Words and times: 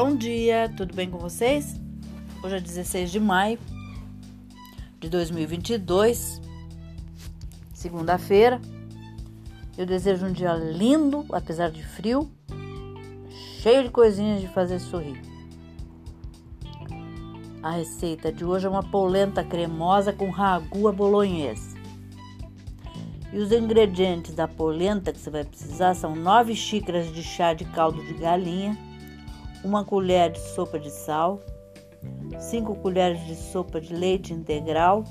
Bom 0.00 0.14
dia, 0.14 0.72
tudo 0.76 0.94
bem 0.94 1.10
com 1.10 1.18
vocês? 1.18 1.74
Hoje 2.40 2.54
é 2.54 2.60
16 2.60 3.10
de 3.10 3.18
maio 3.18 3.58
de 5.00 5.08
2022, 5.08 6.40
segunda-feira. 7.74 8.60
Eu 9.76 9.84
desejo 9.84 10.26
um 10.26 10.30
dia 10.30 10.54
lindo, 10.54 11.26
apesar 11.32 11.72
de 11.72 11.82
frio, 11.82 12.30
cheio 13.60 13.82
de 13.82 13.90
coisinhas 13.90 14.40
de 14.40 14.46
fazer 14.46 14.78
sorrir. 14.78 15.20
A 17.60 17.72
receita 17.72 18.30
de 18.30 18.44
hoje 18.44 18.66
é 18.66 18.70
uma 18.70 18.88
polenta 18.88 19.42
cremosa 19.42 20.12
com 20.12 20.30
ragu 20.30 20.86
à 20.86 20.92
bolonhesa. 20.92 21.76
E 23.32 23.38
os 23.38 23.50
ingredientes 23.50 24.32
da 24.32 24.46
polenta 24.46 25.12
que 25.12 25.18
você 25.18 25.28
vai 25.28 25.42
precisar 25.42 25.94
são 25.94 26.14
9 26.14 26.54
xícaras 26.54 27.12
de 27.12 27.24
chá 27.24 27.52
de 27.52 27.64
caldo 27.64 28.00
de 28.06 28.14
galinha, 28.14 28.78
uma 29.64 29.84
colher 29.84 30.30
de 30.30 30.40
sopa 30.40 30.78
de 30.78 30.90
sal, 30.90 31.40
5 32.38 32.76
colheres 32.76 33.24
de 33.26 33.34
sopa 33.34 33.80
de 33.80 33.94
leite 33.94 34.32
integral, 34.32 35.04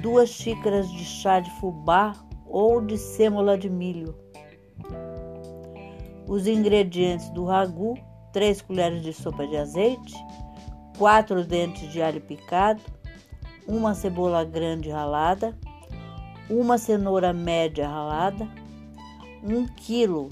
2 0.00 0.28
xícaras 0.28 0.88
de 0.90 1.04
chá 1.04 1.40
de 1.40 1.50
fubá 1.60 2.12
ou 2.46 2.80
de 2.80 2.96
sêmola 2.96 3.58
de 3.58 3.68
milho. 3.68 4.14
Os 6.26 6.46
ingredientes 6.46 7.28
do 7.30 7.44
ragu: 7.44 7.94
3 8.32 8.62
colheres 8.62 9.02
de 9.02 9.12
sopa 9.12 9.46
de 9.46 9.56
azeite, 9.56 10.14
4 10.98 11.44
dentes 11.44 11.92
de 11.92 12.02
alho 12.02 12.20
picado, 12.20 12.82
uma 13.66 13.94
cebola 13.94 14.44
grande 14.44 14.90
ralada, 14.90 15.56
uma 16.48 16.78
cenoura 16.78 17.32
média 17.32 17.88
ralada, 17.88 18.48
um 19.42 19.66
quilo 19.66 20.28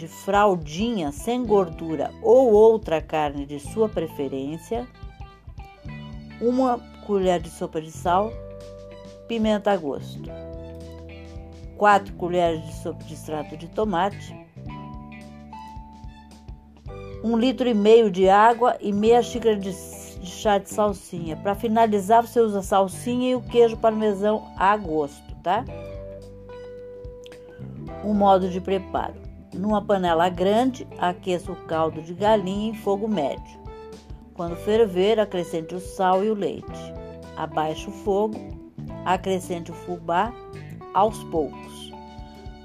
de 0.00 0.08
fraldinha 0.08 1.12
sem 1.12 1.44
gordura 1.44 2.10
ou 2.22 2.50
outra 2.50 3.02
carne 3.02 3.44
de 3.44 3.60
sua 3.60 3.86
preferência, 3.86 4.88
uma 6.40 6.78
colher 7.06 7.38
de 7.38 7.50
sopa 7.50 7.82
de 7.82 7.90
sal, 7.90 8.32
pimenta 9.28 9.70
a 9.70 9.76
gosto, 9.76 10.22
quatro 11.76 12.14
colheres 12.14 12.64
de 12.64 12.72
sopa 12.76 13.04
de 13.04 13.12
extrato 13.12 13.58
de 13.58 13.68
tomate, 13.68 14.34
um 17.22 17.36
litro 17.36 17.68
e 17.68 17.74
meio 17.74 18.10
de 18.10 18.26
água 18.26 18.78
e 18.80 18.90
meia 18.90 19.22
xícara 19.22 19.54
de, 19.54 19.70
chá 20.24 20.56
de 20.56 20.70
salsinha. 20.70 21.36
Para 21.36 21.54
finalizar, 21.54 22.26
você 22.26 22.40
usa 22.40 22.62
salsinha 22.62 23.32
e 23.32 23.34
o 23.34 23.42
queijo 23.42 23.76
parmesão 23.76 24.50
a 24.56 24.74
gosto 24.78 25.30
tá? 25.42 25.62
O 28.02 28.14
modo 28.14 28.48
de 28.48 28.60
preparo: 28.62 29.29
numa 29.54 29.82
panela 29.82 30.28
grande, 30.28 30.86
aqueça 30.98 31.50
o 31.50 31.56
caldo 31.66 32.00
de 32.02 32.14
galinha 32.14 32.70
em 32.70 32.74
fogo 32.74 33.08
médio. 33.08 33.60
Quando 34.34 34.56
ferver, 34.56 35.18
acrescente 35.18 35.74
o 35.74 35.80
sal 35.80 36.24
e 36.24 36.30
o 36.30 36.34
leite. 36.34 36.94
Abaixe 37.36 37.88
o 37.88 37.92
fogo, 37.92 38.36
acrescente 39.04 39.70
o 39.70 39.74
fubá 39.74 40.32
aos 40.94 41.22
poucos. 41.24 41.92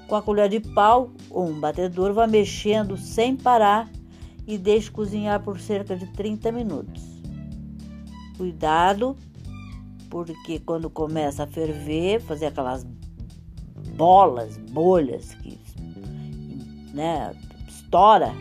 Com 0.08 0.14
a 0.14 0.22
colher 0.22 0.48
de 0.48 0.60
pau 0.60 1.10
ou 1.30 1.48
um 1.48 1.58
batedor, 1.58 2.12
vá 2.12 2.26
mexendo 2.26 2.96
sem 2.96 3.36
parar 3.36 3.90
e 4.46 4.56
deixe 4.56 4.90
cozinhar 4.90 5.42
por 5.42 5.58
cerca 5.58 5.96
de 5.96 6.06
30 6.12 6.52
minutos. 6.52 7.02
Cuidado 8.36 9.16
porque 10.08 10.60
quando 10.60 10.88
começa 10.88 11.42
a 11.42 11.46
ferver, 11.46 12.20
fazer 12.20 12.46
aquelas 12.46 12.86
bolas, 13.96 14.56
bolhas 14.56 15.34
que 15.34 15.65
né, 16.96 17.34
estoura 17.68 18.32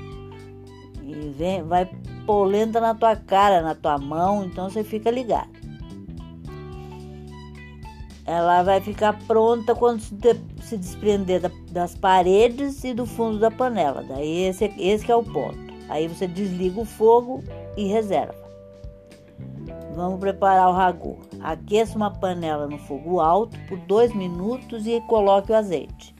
e 1.04 1.30
vem, 1.38 1.62
vai 1.62 1.88
polenta 2.26 2.80
na 2.80 2.96
tua 2.96 3.16
cara, 3.16 3.62
na 3.62 3.76
tua 3.76 3.98
mão, 3.98 4.46
então 4.46 4.70
você 4.70 4.84
fica 4.84 5.12
ligado. 5.12 5.54
Ela 8.26 8.64
vai 8.64 8.82
ficar 8.82 9.14
pronta 9.28 9.76
quando 9.76 10.00
se, 10.00 10.16
de, 10.16 10.36
se 10.64 10.78
desprender 10.78 11.42
da, 11.42 11.52
das 11.70 11.96
paredes 11.96 12.84
e 12.84 12.92
do 12.92 13.06
fundo 13.06 13.38
da 13.38 13.52
panela. 13.52 14.04
Daí 14.08 14.46
esse, 14.46 14.74
esse 14.80 15.12
é 15.12 15.16
o 15.16 15.22
ponto. 15.22 15.60
Aí 15.90 16.08
você 16.08 16.26
desliga 16.26 16.82
o 16.82 16.86
fogo 16.86 17.44
e 17.78 17.86
reserva. 17.86 18.34
Vamos 19.94 20.20
preparar 20.20 20.70
o 20.70 20.74
ragu. 20.74 21.20
Aqueça 21.40 21.96
uma 21.96 22.10
panela 22.10 22.66
no 22.66 22.80
fogo 22.80 23.20
alto 23.20 23.56
por 23.68 23.78
dois 23.82 24.12
minutos 24.16 24.88
e 24.88 25.00
coloque 25.02 25.52
o 25.52 25.56
azeite. 25.56 26.15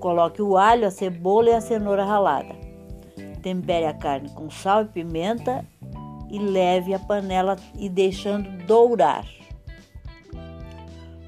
Coloque 0.00 0.42
o 0.42 0.56
alho, 0.56 0.86
a 0.86 0.90
cebola 0.90 1.50
e 1.50 1.54
a 1.54 1.60
cenoura 1.60 2.04
ralada. 2.04 2.54
Tempere 3.42 3.86
a 3.86 3.94
carne 3.94 4.30
com 4.30 4.50
sal 4.50 4.82
e 4.82 4.86
pimenta 4.86 5.64
e 6.30 6.38
leve 6.38 6.92
a 6.92 6.98
panela 6.98 7.56
e 7.78 7.88
deixando 7.88 8.50
dourar. 8.66 9.26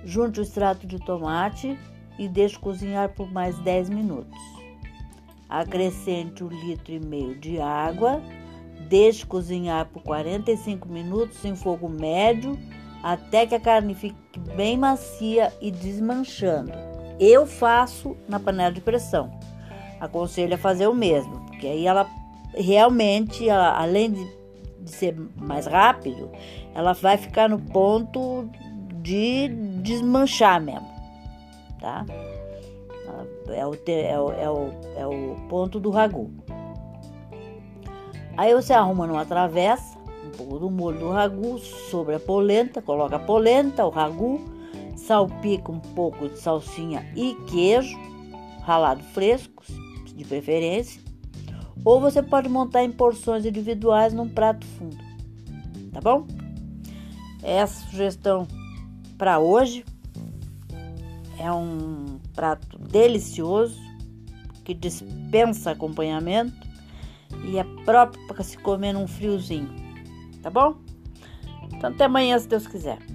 Junte 0.05 0.41
o 0.41 0.43
extrato 0.43 0.87
de 0.87 0.99
tomate 0.99 1.79
e 2.19 2.29
deixe 2.29 2.59
cozinhar 2.59 3.11
por 3.15 3.31
mais 3.31 3.59
10 3.61 3.91
minutos. 3.91 4.39
Acrescente 5.49 6.43
um 6.43 6.49
litro 6.49 6.93
e 6.93 6.99
meio 6.99 7.39
de 7.39 7.61
água 7.61 8.21
Deixe 8.89 9.25
cozinhar 9.25 9.87
por 9.87 10.03
45 10.03 10.89
minutos 10.89 11.43
em 11.45 11.57
fogo 11.57 11.89
médio 11.89 12.59
até 13.03 13.47
que 13.47 13.55
a 13.55 13.61
carne 13.61 13.95
fique 13.95 14.39
bem 14.55 14.77
macia 14.77 15.53
e 15.61 15.71
desmanchando. 15.71 16.92
Eu 17.19 17.47
faço 17.47 18.17
na 18.29 18.41
panela 18.41 18.73
de 18.73 18.81
pressão. 18.81 19.31
Aconselho 20.01 20.55
a 20.55 20.59
fazer 20.59 20.89
o 20.89 20.95
mesmo, 20.95 21.41
porque 21.47 21.67
aí 21.67 21.87
ela 21.87 22.09
realmente, 22.55 23.49
ela, 23.49 23.79
além 23.79 24.11
de, 24.11 24.27
de 24.81 24.91
ser 24.91 25.17
mais 25.37 25.67
rápido, 25.67 26.31
ela 26.75 26.93
vai 26.93 27.17
ficar 27.17 27.49
no 27.49 27.59
ponto 27.59 28.49
de 29.01 29.49
desmanchar 29.83 30.61
mesmo, 30.61 30.87
tá? 31.81 32.05
É 33.49 33.67
o, 33.67 33.75
é 33.87 34.21
o, 34.21 34.33
é 34.33 34.51
o, 34.51 34.71
é 34.97 35.07
o 35.07 35.37
ponto 35.49 35.79
do 35.79 35.91
ragu. 35.91 36.31
Aí 38.37 38.55
você 38.55 38.73
arruma 38.73 39.07
numa 39.07 39.27
travessa 39.27 39.99
um 40.27 40.31
pouco 40.31 40.59
do 40.59 40.71
molho 40.71 40.99
do 40.99 41.11
ragu 41.11 41.59
sobre 41.59 42.15
a 42.15 42.21
polenta, 42.21 42.81
coloca 42.81 43.17
a 43.17 43.19
polenta, 43.19 43.85
o 43.85 43.91
ragu, 43.91 44.41
salpica 45.13 45.71
um 45.71 45.79
pouco 45.79 46.27
de 46.27 46.39
salsinha 46.39 47.07
e 47.15 47.35
queijo, 47.47 47.99
ralado 48.63 49.05
fresco, 49.13 49.63
de 50.07 50.25
preferência. 50.25 51.03
Ou 51.85 52.01
você 52.01 52.23
pode 52.23 52.49
montar 52.49 52.83
em 52.83 52.91
porções 52.91 53.45
individuais 53.45 54.15
num 54.15 54.27
prato 54.27 54.65
fundo. 54.65 54.97
Tá 55.93 56.01
bom? 56.01 56.27
Essa 57.43 57.85
sugestão 57.91 58.49
para 59.19 59.39
hoje 59.39 59.85
é 61.39 61.53
um 61.53 62.19
prato 62.35 62.79
delicioso 62.79 63.79
que 64.65 64.73
dispensa 64.73 65.73
acompanhamento 65.73 66.57
e 67.45 67.59
é 67.59 67.65
próprio 67.85 68.27
para 68.27 68.43
se 68.43 68.57
comer 68.57 68.95
num 68.95 69.07
friozinho, 69.07 69.69
tá 70.43 70.49
bom? 70.49 70.77
Então 71.71 71.91
até 71.91 72.05
amanhã, 72.05 72.39
se 72.39 72.49
Deus 72.49 72.67
quiser. 72.67 73.12